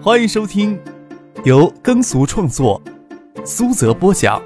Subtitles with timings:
[0.00, 0.80] 欢迎收听
[1.44, 2.80] 由耕俗创作、
[3.44, 4.40] 苏泽播讲、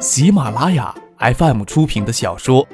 [0.00, 2.66] 喜马拉雅 FM 出品的小说《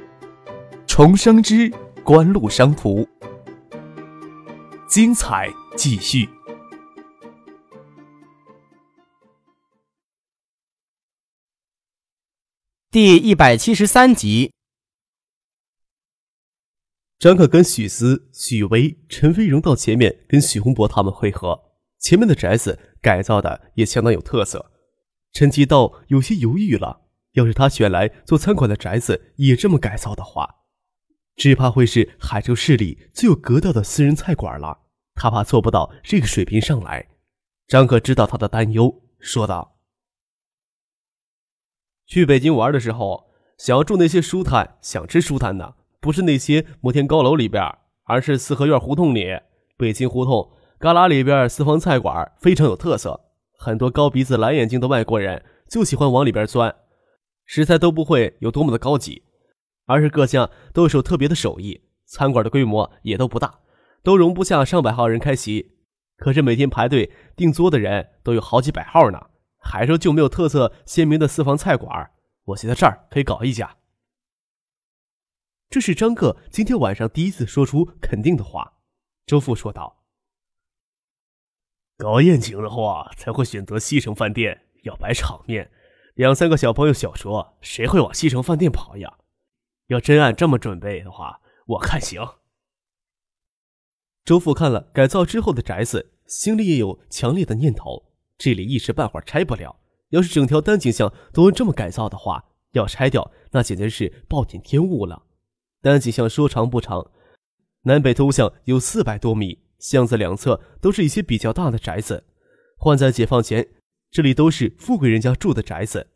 [0.87, 1.71] 重生之
[2.03, 3.03] 官路商途》，
[4.88, 6.26] 精彩继续，
[12.90, 14.53] 第一百七十三集。
[17.19, 21.73] 张可跟许思、许巍、陈飞荣到前面跟许洪博他们会合。
[22.04, 24.70] 前面的宅子改造的也相当有特色。
[25.32, 27.00] 陈吉道有些犹豫了，
[27.32, 30.56] 要是他选来做餐馆的宅子也这么改造的话，
[31.34, 34.80] 只怕会是海州市里最有格调的私人菜馆了。
[35.14, 37.09] 他怕做不到这个水平上来。
[37.68, 39.78] 张克知道他的担忧，说道
[42.04, 47.64] ：“去北京玩的时候，想要住那些舒坦，想吃舒坦的。”不是那些摩天高楼里边，
[48.02, 49.24] 而是四合院胡同里。
[49.78, 53.21] 北京胡同旮旯里边私房菜馆非常有特色，
[53.59, 56.74] 很多高鼻子蓝眼睛的外国人就喜欢往里边钻。
[57.46, 59.23] 食材都不会有多么的高级，
[59.87, 61.82] 而是各项都有手特别的手艺。
[62.07, 63.60] 餐馆的规模也都不大，
[64.03, 65.73] 都容不下上百号人开席。
[66.17, 69.19] 可是每天排队订桌的人都有好几百号呢。
[69.59, 72.11] 还说就没有特色鲜明的私房菜馆？
[72.45, 73.77] 我觉得这儿可以搞一家。
[75.70, 78.75] 这是张克今天晚上第一次说出肯定的话。
[79.27, 80.04] 周父说道
[81.97, 85.70] ：“搞宴请的话，才会选择西城饭店，要摆场面。
[86.14, 89.19] 两三个小朋友小酌，谁会往西城饭店跑呀？
[89.89, 92.20] 要真按这么准备的话，我看行。”
[94.25, 99.77] 周父看了改造之后的宅子，心里也有强烈的念头：这里一时半会儿拆不了。
[100.11, 105.25] 要是整条丹景巷都这么改造的话，要拆掉，那简直是暴殄天物了。
[105.83, 107.11] 单井巷说长不长，
[107.83, 112.25] 南北通向有四百多米，巷子两侧都是一些比较大的宅子。
[112.79, 113.69] 换在解放前，
[114.11, 116.07] 这里都是富贵人家住的宅子。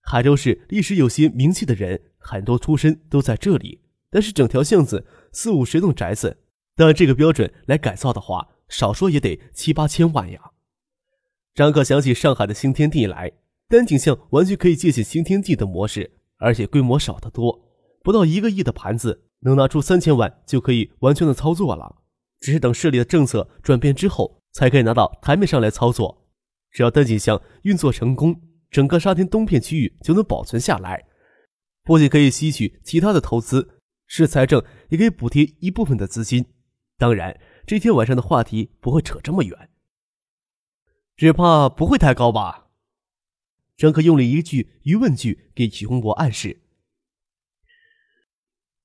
[0.00, 3.82] 海州市历史有些名气的人，很多出身都在这里。
[4.08, 6.38] 但是整条巷子四五十栋宅子，
[6.76, 10.52] 按这个标准来改造的话，少说也得七八千万呀。
[11.54, 13.30] 张克想起上海的新天地来，
[13.68, 17.68] 丹景巷完全可以借鉴新天地的模式，而且规模少得多。
[18.02, 21.96] 不到一个亿的盘子，能拿出三千万就可以完全的操作了。
[22.40, 26.26] 只是等市里的政策转变之后，才可以拿到台面上来操作。
[26.70, 31.06] 只要单景巷运作成功，整个沙田东片区域就能保存下来。
[31.82, 36.44] 不仅可以吸取其他的投资，市财政也可以补贴一部分的资金。
[36.98, 39.70] 当然，这天晚上的话题不会扯这么远，
[41.16, 42.66] 只怕不会太高吧？
[43.76, 46.62] 张克用了一句疑问句给徐洪博暗示。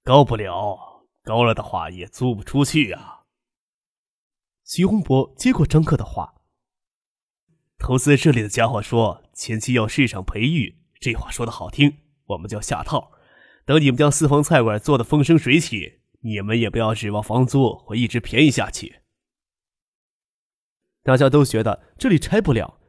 [0.04, 3.23] 高不了，高了的话也租不出去啊。
[4.76, 6.34] 徐洪博接过张克的话，
[7.78, 13.12] 投资这里的家伙说前期要市场培育，这话说的好听，我们叫下套。
[13.66, 19.02] 等你们将私房菜馆做的风生水起，你们也不要指望房租会一直便宜下去。
[21.04, 22.80] 大家都觉得这里拆不了，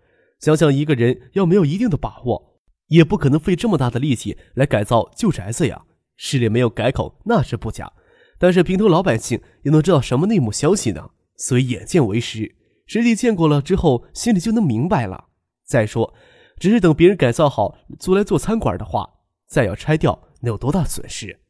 [0.41, 5.84] 想想一个人要没有一定的把握，也不可能费这么大的力气来改造旧宅子呀。
[6.16, 7.93] 市里没有改口，那是不假，
[8.39, 11.11] 但是平头老百姓又能知道什么内幕消息呢？
[11.37, 12.55] 所以眼见为实，
[12.87, 15.28] 实际见过了之后，心里就能明白了。
[15.65, 16.15] 再说，
[16.59, 21.41] 只是等别人改造好，租来做餐馆的话，再要拆掉，能有多大损失？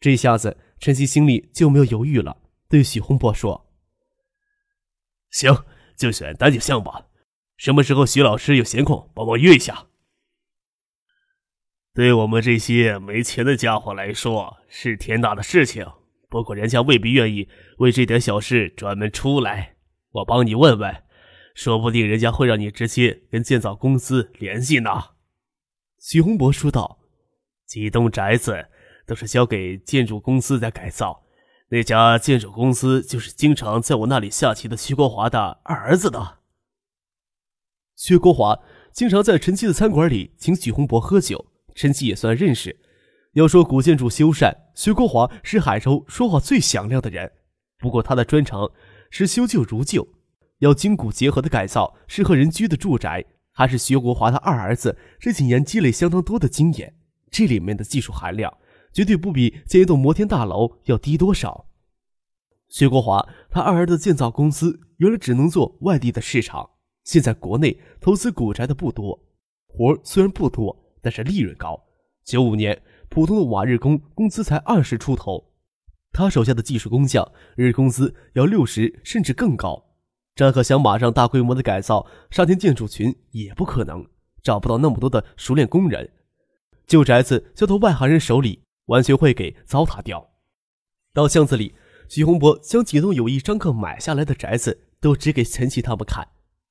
[0.00, 2.36] 这下子，陈曦心里就没有犹豫了，
[2.68, 3.70] 对许洪波说
[5.30, 5.64] ：“行，
[5.96, 7.06] 就选丹景巷吧。
[7.56, 9.86] 什么时候许老师有闲空，帮忙约一下。”
[11.94, 15.86] 对我们这些没钱的家伙来说是天大的事情，
[16.34, 19.76] 不过人家未必愿意为这点小事专门出来。
[20.10, 20.92] 我帮你问问，
[21.54, 24.90] 说不定人家会让你直接跟建造公司联系呢。”
[26.02, 26.98] 徐洪博说道
[27.68, 28.66] ，“几栋宅子
[29.06, 31.22] 都是交给建筑公司在改造，
[31.68, 36.38] 那家建筑公司就是经常在我那里下棋的徐国华的二儿子的。
[37.94, 38.58] 薛国华
[38.92, 41.46] 经常在陈七的餐馆里请许洪博喝酒。”
[41.76, 42.80] 陈曦也算认识。
[43.34, 47.30] 要说古建筑修缮，徐国华是海州说话最响亮的人。
[47.78, 48.70] 不过他的专长
[49.10, 50.06] 是修旧如旧，
[50.58, 56.94] 要筋骨结合的改造适合人居的住宅，还是徐国华的二儿子这几年积累相当多的经验。
[57.30, 58.56] 这里面的技术含量
[58.92, 61.66] 绝对不比建一栋摩天大楼要低多少。
[62.68, 66.70] 徐国华他二儿子建造公司原来只能做外地的市场，
[67.02, 69.20] 现在国内投资古宅的不多，
[69.66, 70.84] 活虽然不多。
[71.02, 71.78] 但是利润高。
[72.24, 72.80] 九五年，
[73.14, 75.52] 普通的瓦日工工资才二十出头，
[76.10, 79.84] 他手下的技术工匠日工资要六十甚至更高。
[80.34, 84.04] 张可想马上大规模的改造沙田建筑群也不可能，
[84.42, 86.10] 找不到那么多的熟练工人。
[86.88, 90.30] 旧宅子交到外行人手里，完全会给糟蹋掉。
[91.12, 91.76] 到巷子里，
[92.08, 96.26] 徐洪博将几栋有意张克买下来的宅子都指给陈奇他们看，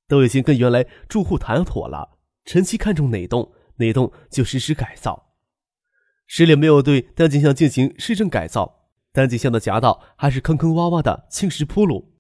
[0.10, 2.18] 都已经跟原来住户谈妥了。
[2.44, 5.23] 陈奇看中哪栋，哪栋就实施改造。
[6.26, 12.14] 市里没有对丹景巷进行市政改造，丹景巷的夹道还是坑坑洼洼的青石铺路，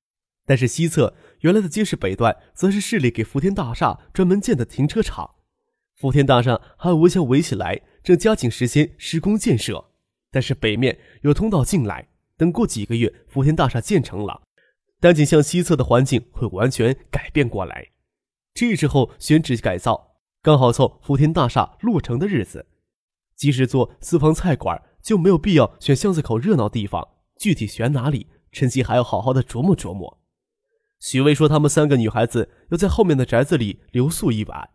[0.45, 5.35] 但是西侧原来的街市北段则是市里给福田大厦专门建的停车场。
[5.95, 9.85] 福田大厦还有围墙围起来，正加紧时间施工建设，
[10.31, 12.07] 但是北面有通道进来。
[12.35, 14.41] 等过几个月，福田大厦建成了，
[14.99, 17.89] 丹景巷西侧的环境会完全改变过来。
[18.53, 22.65] 这时候选址改造，刚好凑福田大厦落成的日子。
[23.43, 27.05] 即使做私房菜馆，就没有必要选巷子口热闹地方。
[27.37, 30.21] 具体选哪里，陈曦还要好好的琢磨琢磨。
[31.01, 34.69] 许巍说，他们三个女孩子要在后面的宅子里留宿一晚。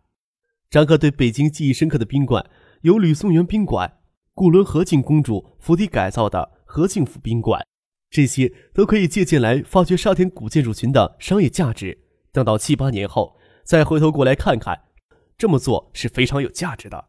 [0.69, 2.47] 张克对北京记忆深刻的宾馆
[2.81, 3.91] 有吕松园宾馆、
[4.35, 7.65] 古伦和敬公主府邸改造的和敬府宾馆，
[8.11, 11.97] 这些都可以借鉴来发掘沙田古建筑群的商业价值。
[12.31, 14.79] 等到七八年后再回头过来看看，
[15.39, 17.08] 这么做是非常有价值的。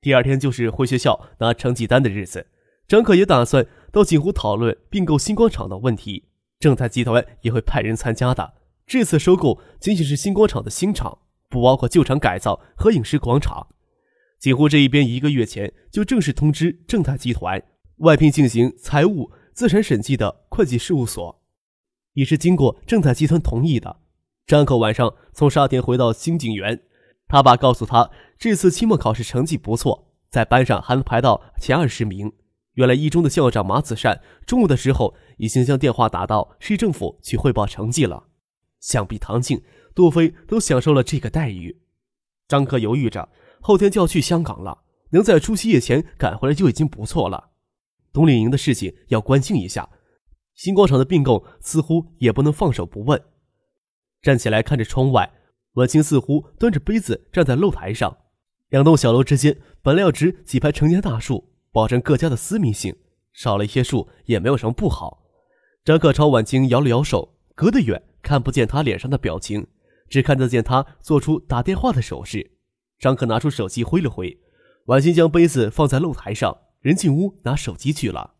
[0.00, 2.46] 第二天就是回学校拿成绩单的日子，
[2.88, 6.24] 张可也打算到锦湖讨论并购新光厂的问题。
[6.58, 8.54] 正泰集团也会派人参加的。
[8.86, 11.18] 这次收购仅仅是新光厂的新厂，
[11.48, 13.68] 不包括旧厂改造和影视广场。
[14.38, 17.62] 锦湖这一边一个月前就正式通知正泰集团
[17.98, 21.42] 外聘进行财务资产审计的会计事务所，
[22.14, 23.98] 也是经过正泰集团同意的。
[24.46, 26.80] 张可晚上从沙田回到新景园。
[27.30, 32.32] 他爸告诉他，这次期末考试成绩不错，在班上还能排到前二十名。
[32.72, 38.24] 原来一中的校长马子善中午的时候已经将电话打到市政府去汇报成绩了。
[38.80, 39.62] 想必唐静、
[39.94, 41.80] 杜飞都享受了这个待遇。
[42.48, 43.28] 张克犹豫着，
[43.60, 47.50] 后天就要去香港了，能在除夕夜前赶回来就已经不错了。
[48.12, 49.88] 冬令营的事情要关心一下，
[50.56, 53.22] 新广场的并购似乎也不能放手不问。
[54.20, 55.32] 站起来看着窗外。
[55.74, 58.18] 晚清似乎端着杯子站在露台上，
[58.68, 62.96] 两栋小楼之间本来要植几排成年大树，保证各家的私密性。
[63.32, 65.22] 少了一些树也没有什么不好。
[65.84, 69.68] 张克朝晚清摇了摇手，隔得远看不见他脸上的表情，
[70.08, 72.50] 只看得见他做出打电话的手势。
[72.98, 74.36] 张克拿出手机挥了挥，
[74.86, 78.34] 晚清将杯子放在露台上，人进屋拿手机去了。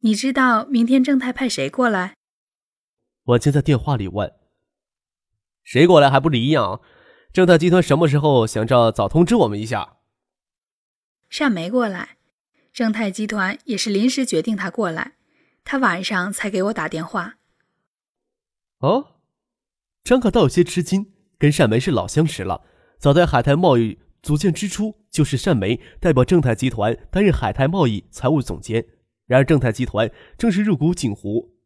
[0.00, 2.14] 你知道明天正太派谁过来？
[3.24, 4.32] 晚清在电话里问。
[5.64, 6.80] 谁过来还不是一样？
[7.32, 9.96] 正泰集团什么时候想着早通知我们一下？
[11.28, 12.18] 善梅过来，
[12.72, 15.14] 正泰集团也是临时决定他过来，
[15.64, 17.38] 他晚上才给我打电话。
[18.78, 19.16] 哦，
[20.04, 22.62] 张可倒有些吃惊，跟善梅是老相识了。
[22.98, 28.86] 早在海泰贸易组建之初，就是善梅代表正泰集团担任海泰贸易财务总监。
[29.26, 31.56] 然而正泰集团正式入股景湖，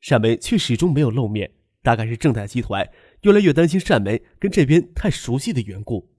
[0.00, 1.52] 善梅却始终没有露面，
[1.82, 2.86] 大概是正泰集团。
[3.22, 6.10] 越来越担心善梅跟这边太熟悉的缘故。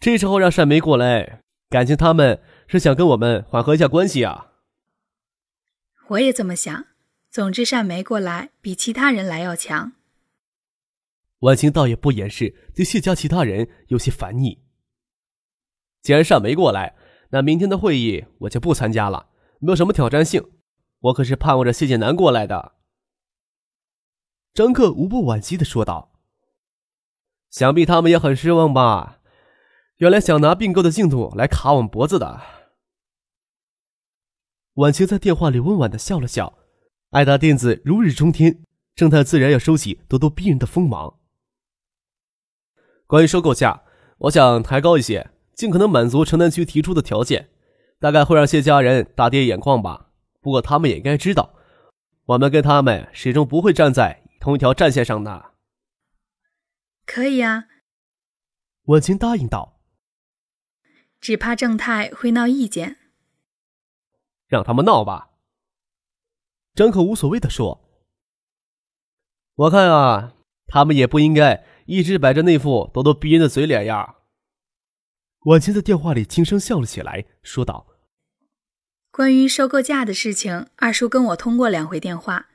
[0.00, 4.52] 这时候让善梅过来，感情他们是想跟我们缓和一下关系啊。
[6.08, 6.86] 我也这么想。
[7.30, 9.92] 总之，善梅过来比其他人来要强。
[11.40, 14.64] 婉清倒也不掩饰对谢家其他人有些烦腻。
[16.00, 16.96] 既然善梅过来，
[17.30, 19.28] 那明天的会议我就不参加了，
[19.60, 20.42] 没有什么挑战性。
[21.00, 22.77] 我可是盼望着谢剑南过来的。
[24.54, 26.10] 张克无不惋惜的说道
[27.50, 29.20] ：“想必他们也很失望吧？
[29.98, 32.40] 原来想拿并购的进度来卡我们脖子的。”
[34.74, 36.58] 婉晴在电话里温婉的笑了笑
[37.10, 38.64] ：“爱达电子如日中天，
[38.94, 41.18] 正泰自然要收起咄咄逼人的锋芒。
[43.06, 43.82] 关于收购价，
[44.18, 47.48] 我想抬高一些，尽可能满足城南区提出的条件，
[47.98, 50.10] 大概会让谢家人大跌眼眶吧。
[50.40, 51.54] 不过他们也应该知道，
[52.26, 55.50] 我们跟他们始终不会站在。”同一条战线上呢？
[57.04, 57.66] 可以啊，
[58.84, 59.78] 婉晴答应道。
[61.20, 62.96] 只怕正太会闹意见。
[64.46, 65.32] 让他们闹吧。
[66.74, 67.86] 张可无所谓的说。
[69.54, 70.34] 我看啊，
[70.66, 74.14] 他们也不应该一直摆着那副咄咄逼人的嘴脸呀。
[75.40, 77.86] 婉晴在电话里轻声笑了起来，说道
[79.12, 82.48] ：“关于收购价的事情，二叔跟我通过两回电话。”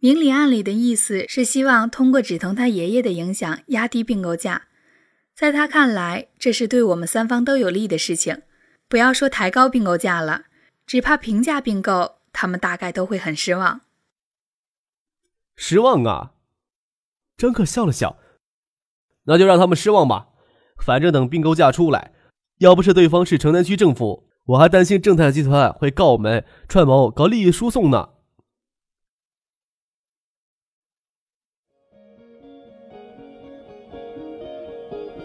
[0.00, 4.68] 明里暗里的意思是希望通过止疼他爷爷的影响压低并购价，
[5.34, 8.42] 在他看来，这是对我们三方都有利的事情。
[8.88, 10.44] 不要说抬高并购价了，
[10.86, 13.80] 只怕平价并购，他们大概都会很失望。
[15.56, 16.32] 失望啊！
[17.36, 18.18] 张克笑了笑，
[19.24, 20.28] 那就让他们失望吧。
[20.80, 22.12] 反正等并购价出来，
[22.58, 28.10] 要不是对方是城南区政府，我还担心正泰集团会告我们串谋搞利益输送呢。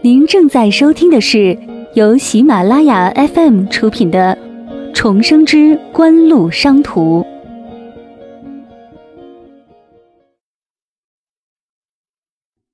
[0.04, 1.58] 您正在收听的是
[1.94, 4.36] 由喜马拉雅 FM 出品的
[4.92, 7.22] 《重生之官路商途》。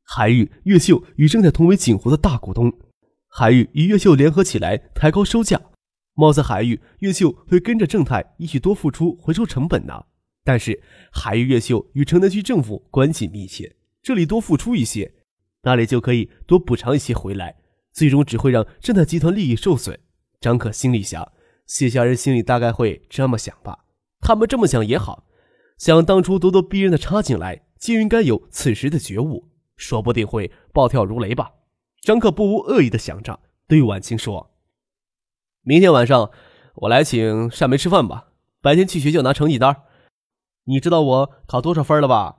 [0.02, 2.72] 海域、越秀与正泰同为锦湖的大股东，
[3.28, 5.60] 海域与越秀联合起来抬高收价，
[6.14, 10.06] 貌似海域、越秀会跟着正泰一起多付出回收成本呢。
[10.42, 10.82] 但是
[11.12, 15.12] 海域、越秀与城南区政府关系密切，这里多付出一些。
[15.62, 17.56] 那里就可以多补偿一些回来，
[17.92, 19.98] 最终只会让正泰集团利益受损。
[20.40, 21.32] 张可心里想，
[21.66, 23.84] 谢家人心里大概会这么想吧。
[24.20, 25.26] 他们这么想也好，
[25.76, 31.52] 想当初咄咄逼人的插进来，就应该有此时的觉悟，说不定会暴跳如雷吧。
[32.02, 34.54] 张可不无恶意的想着，对婉清说
[35.62, 36.30] ：“明天晚上
[36.76, 38.28] 我来请善梅吃饭吧，
[38.62, 39.84] 白天去学校拿成绩单。
[40.64, 42.38] 你知道我考多少分了吧？”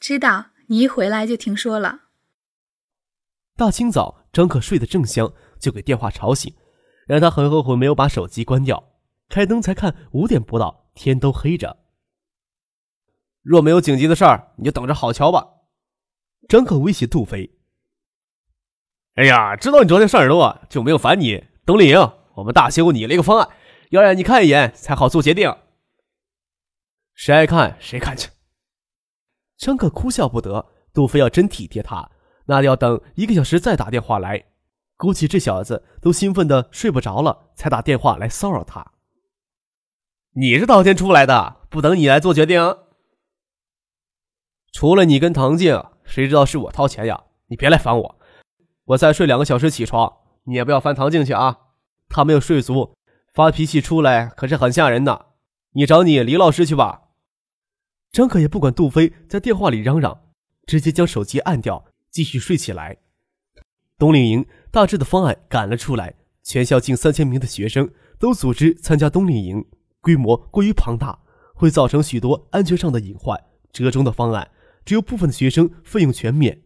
[0.00, 0.49] 知道。
[0.70, 2.02] 你一回来就听说了。
[3.56, 6.54] 大清早，张可睡得正香，就给电话吵醒，
[7.08, 8.92] 让他很后悔没有把手机关掉。
[9.28, 11.76] 开灯才看五点不到，天都黑着。
[13.42, 15.44] 若没有紧急的事儿，你就等着好瞧吧。
[16.48, 17.58] 张可威胁杜飞
[19.16, 21.48] ：“哎呀，知道你昨天事儿多，就没有烦你。
[21.66, 21.98] 董丽莹，
[22.34, 23.48] 我们大兴拟了一个方案，
[23.90, 25.52] 要让你看一眼才好做决定。
[27.14, 28.30] 谁爱看谁看去。”
[29.60, 32.10] 张可哭笑不得，杜飞要真体贴他，
[32.46, 34.46] 那要等一个小时再打电话来。
[34.96, 38.92] 估计这小子都兴奋的睡不着了，才打电话来骚扰他。
[40.32, 42.74] 你是当天出来的，不等你来做决定。
[44.72, 47.24] 除了你跟唐静，谁知道是我掏钱呀？
[47.48, 48.18] 你别来烦我，
[48.86, 50.10] 我再睡两个小时起床，
[50.44, 51.58] 你也不要烦唐静去啊。
[52.08, 52.94] 他没有睡足，
[53.34, 55.26] 发脾气出来可是很吓人的。
[55.72, 57.09] 你找你李老师去吧。
[58.12, 60.22] 张可也不管杜飞在电话里嚷嚷，
[60.66, 62.96] 直接将手机按掉，继续睡起来。
[63.98, 67.88] 冬令营大致的方案赶了出来，全校近三千名的学生
[68.18, 69.64] 都组织参加冬令营，
[70.00, 71.20] 规模过于庞大，
[71.54, 73.40] 会造成许多安全上的隐患。
[73.72, 74.50] 折中的方案
[74.84, 76.62] 只有部分的学生费用全免，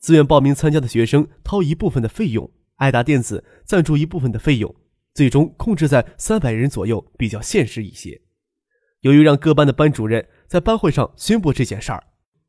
[0.00, 4.74] 自愿报名参加的学生掏一部分的费用，爱达电子赞助一部分的费用，
[5.14, 8.20] 最终控制在三百人左右，比较现实一些。
[9.02, 10.26] 由于让各班的班主任。
[10.48, 12.02] 在班会上宣布这件事儿，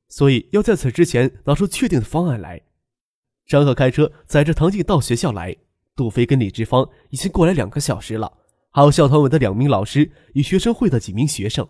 [0.07, 2.61] 所以要在此之前拿出确定的方案来。
[3.45, 5.55] 张可开车载着唐静到学校来，
[5.95, 8.37] 杜飞跟李志芳已经过来两个小时了，
[8.71, 11.67] 还有校团委的两名老师与学生会的几名学生。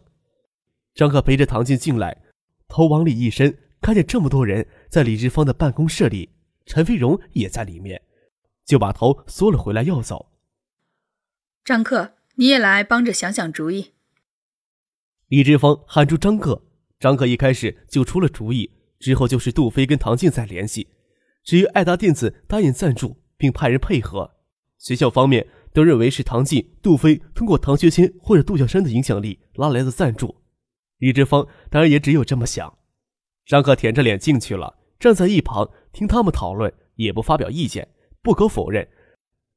[0.93, 2.21] 张可陪着唐静进来，
[2.67, 6.29] 头往里一伸，看见这么多人在李志芳的办公室里，
[6.65, 8.01] 陈飞荣也在里面，
[8.65, 10.31] 就把头缩了回来要走。
[11.63, 13.93] 张克，你也来帮着想想主意。
[15.29, 16.59] 李志芳喊住张克，
[16.99, 20.87] 张克一开始就出了主意，之后就是杜飞跟唐静在联系。
[21.43, 24.31] 至于爱达电子答应赞助并派人配合，
[24.79, 30.35] 学校方面都认为是唐静、杜飞通过唐学谦或者杜小山的影响力拉来的赞助。
[30.97, 32.79] 李志芳当然也只有这么想。
[33.45, 37.87] 张克舔着脸进去了，站在一旁听他们讨论，也不发表意见。
[38.23, 38.87] 不可否认，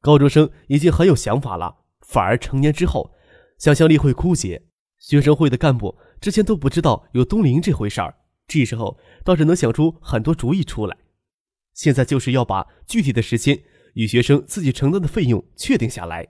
[0.02, 3.14] 高中生已经很有想法了，反而成年之后，
[3.56, 4.64] 想象力会枯竭。
[5.02, 8.14] 学生会的干部之前都不知道有冬令营这回事儿，
[8.46, 10.96] 这时候倒是能想出很多主意出来。
[11.74, 13.60] 现在就是要把具体的时间
[13.94, 16.28] 与学生自己承担的费用确定下来，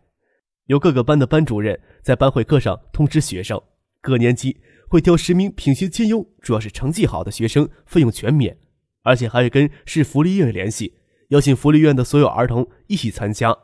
[0.69, 3.63] 由各个班的班主任在班会课上通知学生，
[4.01, 4.57] 各年级
[4.89, 8.57] 会挑十名品学兼优、主要是成绩好的学生，费用全免，
[9.03, 10.95] 而且还会跟市福利院联系，
[11.29, 13.55] 邀请福利院的所有儿童一起参加，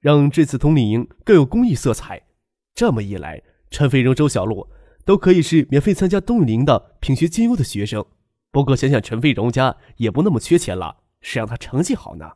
[0.00, 2.26] 让这次冬令营更有公益色彩。
[2.74, 3.42] 这么一来。
[3.70, 4.68] 陈飞荣、周小璐
[5.04, 8.04] 都可以是免费参加冬令营的品学兼优的学生。
[8.50, 12.32] 不过想想陈飞荣家也不那么缺钱了，谁让他成绩好呢？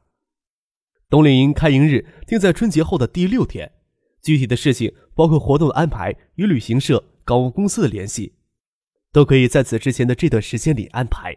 [1.10, 3.72] 冬令营开营日定在春节后的第六天，
[4.22, 8.34] 具体的事情包括活动的安排与旅行社、港务公司的联系，
[9.12, 11.36] 都可以在此之前的这段时间里安排。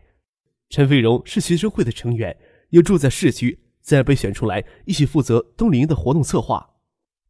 [0.70, 2.38] 陈飞荣是学生会的成员，
[2.70, 6.76] 又住在市区，自然被选出来一起负责冬令营的活动策划。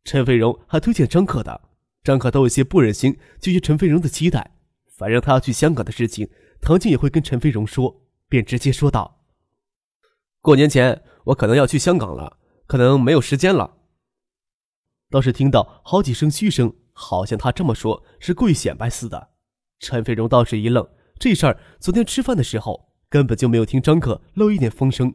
[0.04, 1.62] 陈飞荣还推荐张克的。
[2.08, 4.52] 张可都有些不忍心拒绝陈飞荣的期待，
[4.96, 6.30] 反正他要去香港的事情，
[6.62, 9.26] 唐静也会跟陈飞荣说，便直接说道
[10.40, 13.80] ：“过年前我可能要去香港了，可能没有时间了。”
[15.12, 19.32] 倒是听到好几声嘘声，好像他这么说是故意显摆似的。
[19.82, 20.88] 陈飞荣倒是一愣，
[21.20, 25.14] 这事儿昨天吃饭的时候根本就没有听张克漏一点风声。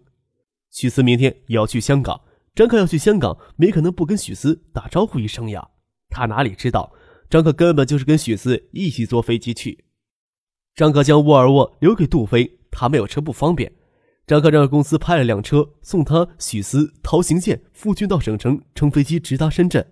[0.68, 2.20] 许思明天也要去香港，
[2.54, 5.70] 张克要去香港，没可能不跟许思打招呼一声呀。
[6.12, 6.92] 他哪里知道，
[7.30, 9.84] 张克根本就是跟许思一起坐飞机去。
[10.74, 13.72] 张克将沃尔沃留给杜飞，他没有车不方便。
[14.26, 19.84] 张克让公司派了辆车送他、许思、陶行健、傅军到省城，乘飞机直达深圳，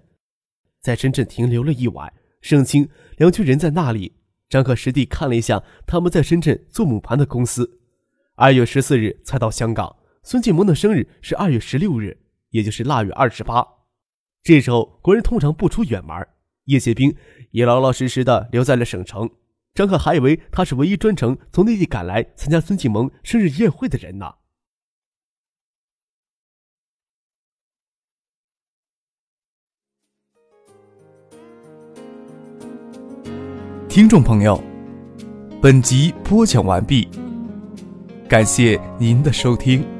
[0.80, 2.12] 在深圳停留了一晚。
[2.40, 4.16] 盛清、梁军人在那里。
[4.48, 7.80] 张克实地看了一下他们在深圳做母盘的公司。
[8.34, 9.96] 二月十四日才到香港。
[10.22, 12.18] 孙继萌的生日是二月十六日，
[12.50, 13.79] 也就是腊月二十八。
[14.42, 16.26] 这时候国人通常不出远门，
[16.64, 17.14] 叶谢兵
[17.50, 19.28] 也老老实实的留在了省城。
[19.74, 24.34] 张克还以为他是唯一专程从内地赶来参加孙继萌生日宴会的人呢。
[33.88, 34.62] 听众朋友，
[35.60, 37.08] 本集播讲完毕，
[38.28, 39.99] 感谢您的收听。